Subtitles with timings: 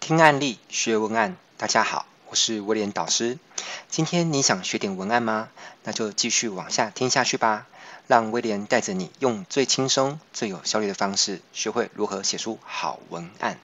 [0.00, 3.38] 听案例学文案，大家好，我是威廉导师。
[3.88, 5.50] 今天你想学点文案吗？
[5.84, 7.66] 那就继续往下听下去吧。
[8.06, 13.58] 让威廉带着你用最轻松、最有效率的方式，学会如何写出好文案。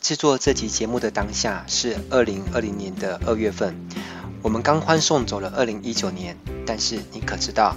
[0.00, 3.88] 制作这集节目的当下是二零二零年的二月份，
[4.42, 6.36] 我们刚欢送走了二零一九年，
[6.66, 7.76] 但是你可知道？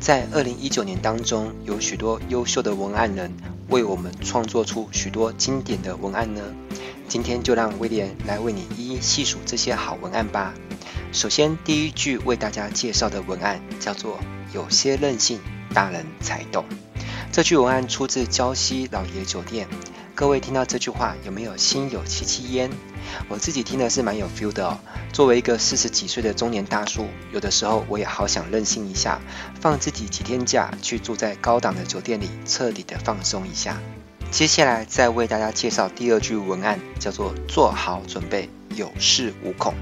[0.00, 3.30] 在二零一九年当中，有许多优秀的文案人
[3.68, 6.40] 为我们创作出许多经典的文案呢。
[7.06, 10.54] 今天就让威廉来为你一一细数这些好文案吧。
[11.12, 14.18] 首先，第一句为大家介绍的文案叫做
[14.54, 15.38] “有些任性，
[15.74, 16.64] 大人才懂”。
[17.30, 19.68] 这句文案出自娇西老爷酒店。
[20.16, 22.70] 各位听到这句话有没有心有戚戚焉？
[23.28, 24.78] 我自己听的是蛮有 feel 的哦。
[25.12, 29.20] 作为一个四十几岁的中年大叔，有的时候我也好想任性一下，
[29.60, 33.78] 放自己几天假去住在高档的酒店里，彻底的放松一下。
[34.30, 39.74] 接下来再为大家介绍第二句文案，叫做“做好准备，有恃无恐”。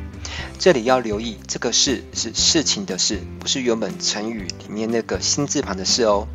[0.58, 6.26] 这里要留意，这个“事”是事情的“事”，不是原本成语里面那个心字旁的“事”哦。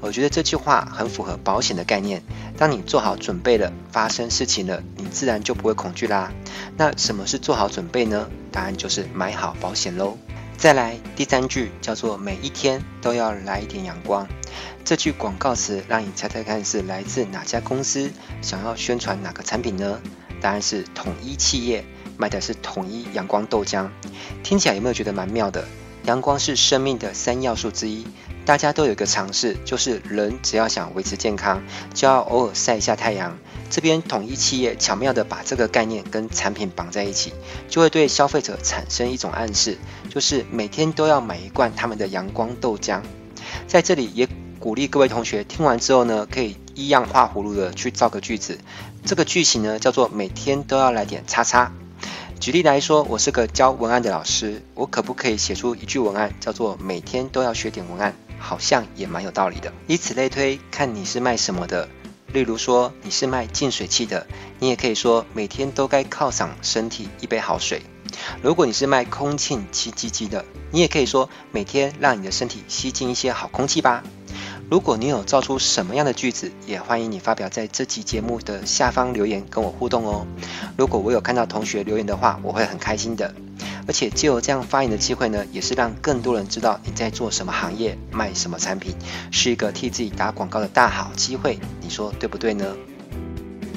[0.00, 2.22] 我觉得这句话很符合保险的概念。
[2.58, 6.32] 当你做好准备了，发生事情了，你自然就不会恐惧啦。
[6.76, 8.28] 那什么是做好准备呢？
[8.52, 10.18] 答案就是买好保险喽。
[10.58, 14.28] 再来第三句，叫做“每一天都要来一点阳光”。
[14.84, 18.10] 这句广告词让你猜猜看是来自哪家公司，
[18.42, 20.00] 想要宣传哪个产品呢？
[20.40, 21.84] 答案是统一企业。
[22.20, 23.88] 卖的是统一阳光豆浆，
[24.42, 25.64] 听起来有没有觉得蛮妙的？
[26.04, 28.06] 阳光是生命的三要素之一，
[28.44, 31.62] 大家都有一个常识，就是人只要想维持健康，
[31.94, 33.38] 就要偶尔晒一下太阳。
[33.70, 37.32] 这边统一企业巧妙地把这个概念跟产品绑在一起，
[37.68, 43.00] 就会对消费者产生一种暗示，就是每天都要买一罐他们的阳光豆浆。
[43.66, 48.58] 在这里也鼓励各位同学听完之后呢，可以一样画葫芦的去造个句子。
[49.04, 51.72] 这个句型呢叫做每天都要来点叉叉。
[52.40, 58.16] 举例来说，我是个教文案的老师，我可不可以写出一句文案，叫做“每天都要学点文案”？
[58.40, 59.70] 好像也蛮有道理的。
[59.86, 61.86] 以此类推，看你是卖什么的。
[62.32, 64.26] 例如说，你是卖净水器的，
[64.58, 67.82] 你也可以说“每天都该犒赏身体一杯好水”。
[68.40, 74.02] 如果你是卖空气清净机的，你也可以说“每天让你的身体吸进一些好空气吧”。
[74.70, 80.24] 如果你有造出什么样的句子，也欢迎你发表在这期节目的下方留言跟我互动哦。
[80.76, 83.34] 如果我有看到同学留言的话，我会很开心的。
[83.88, 88.94] 而且借由这样发言的机会呢，也是让更多人知道你在做什么行业，卖什么产品，
[89.32, 91.58] 是一个替自己打广告的大好机会。
[91.80, 92.76] 你说对不对呢？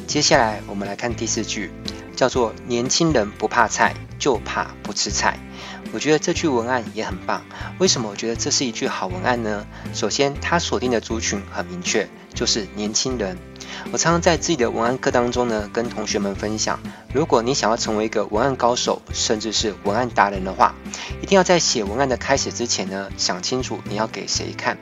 [0.05, 1.71] 接下来我们来看第四句，
[2.15, 5.39] 叫做“年轻人不怕菜，就怕不吃菜”。
[5.93, 7.43] 我觉得这句文案也很棒。
[7.77, 9.65] 为什么我觉得这是一句好文案呢？
[9.93, 13.37] 首先，它锁定的族群很明确，就是年轻人。
[13.91, 16.79] 我常常在自己的文案课当中呢，跟同学们分享，
[17.13, 20.73] 如果你想要成为一个文案高手，甚至是文案达人的话，
[21.21, 24.77] 一定要在写文案的开始之前呢，想清楚你要给谁看，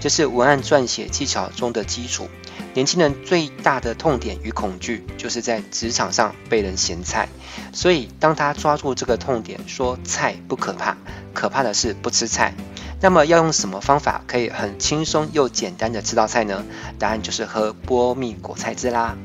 [0.00, 2.28] 这是文案撰写技巧中的基础。
[2.74, 7.28] 年轻人最大的痛点与恐惧，就是在职场上被人嫌菜。
[7.72, 10.96] 所以，当他抓住这个痛点，说菜不可怕，
[11.32, 12.54] 可怕的是不吃菜。
[13.00, 16.64] 那么，要用什么方法可以很轻松又简单的吃到菜呢？
[16.98, 19.16] 答案就是喝波蜜果菜汁啦。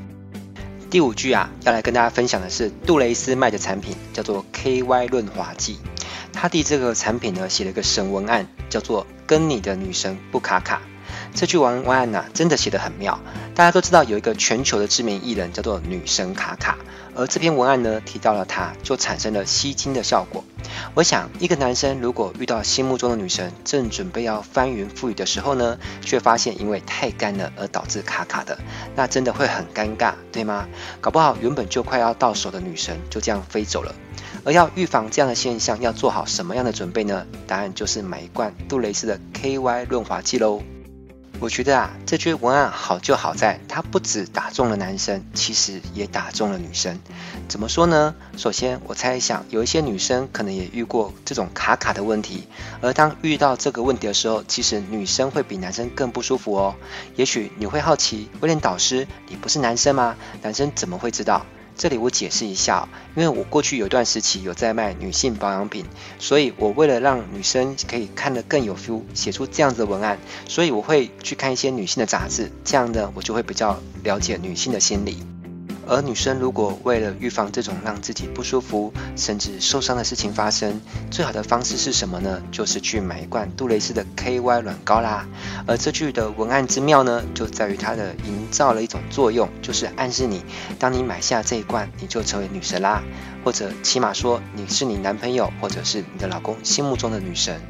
[0.90, 5.78] 第五句啊，要来跟大家分享的是杜蕾斯卖的产品，叫做 KY 润滑剂。
[6.34, 10.82] 他替这个产品呢写了一个神文案，叫做跟你的女神不卡卡。
[11.34, 13.18] 这句文案呐、啊，真的写得很妙。
[13.54, 16.78] 大家都知道有一个全球的知名艺人叫做女神卡卡，
[17.14, 20.44] 而这篇文案呢提到了她，就产生了吸睛的效果。
[20.94, 28.58] 我想，一个男生如果遇到心目中的女神，正准备要翻云覆雨的时候呢，却发现因为太干了而导致卡卡的，
[28.94, 30.68] 那真的会很尴尬，对吗？
[31.00, 33.94] 搞不好原本就快要到手的女神就这样飞走了。
[34.44, 37.26] 而要预防这样的现象，要做好什么样的准备呢？
[37.46, 40.62] 答案就是买一罐杜蕾斯的 KY 润滑剂喽。
[41.42, 47.00] 我觉得啊，这句文案好就好在它不只打中了男生，其实也打中了女生。
[47.48, 48.14] 怎么说呢？
[48.36, 52.46] 首先，我猜想有一些女生可能也遇过这种卡卡的问题，
[52.80, 56.76] 而当遇到这个问题的时候，其实女生会比男生更不舒服哦。
[57.16, 60.14] 也许你会好奇，威廉导师，你不是男生吗？
[60.42, 61.44] 男生怎么会知道？
[61.76, 65.84] 这里我解释一下，因为我过去有一段时期有在卖女性保养品，
[66.18, 75.31] 所以我为了让女生可以看得更有 feel，写出这样子的文案，所以我会去看一些女性的杂志，这样呢，我就会比较了解女性的心理。
[75.86, 80.80] 而女生如果为了预防这种让自己不舒服甚至受伤的事情发生，
[81.10, 82.42] 最好的方式是什么呢？
[82.50, 85.26] 就是去买一罐杜蕾斯的 KY 软膏啦。
[85.66, 90.44] 而这句的文案之妙呢，就在于它的营造了一种作用，就是暗示你，
[90.78, 93.02] 当你买下这一罐，你就成为女神啦，
[93.44, 97.60] 或者起码说你是你男朋友或者是你的老公心目中的女神。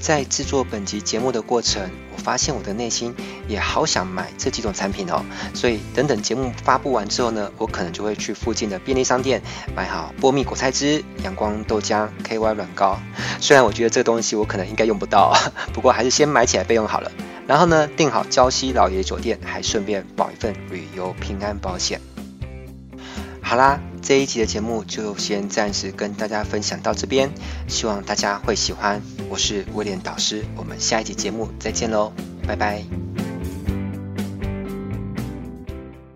[0.00, 3.14] 在制作本集节目的过程，我发现我的内心
[3.46, 5.22] 也好想买这几种产品哦。
[5.54, 9.42] 所以等等节目发布完之后呢，我可能就会去附近的便利商店
[9.76, 12.98] 买好波蜜果菜汁、阳光豆浆、KY 软膏。
[13.40, 15.34] 虽然我觉得这个东西我可能应该用不到，
[15.74, 17.12] 不过还是先买起来备用好了。
[17.46, 22.00] 然后呢，订好礁溪老爷酒店，还顺便保一份旅游平安保险。
[23.42, 27.30] 好啦，这一集的节目就先暂时跟大家分享到这边，
[27.68, 29.00] 希望大家会喜欢。
[29.28, 32.12] 我是威廉导师，我们下一集节目再见喽，
[32.46, 33.09] 拜拜。